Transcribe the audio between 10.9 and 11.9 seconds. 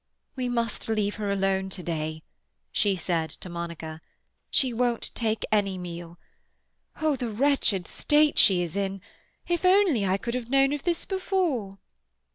before!"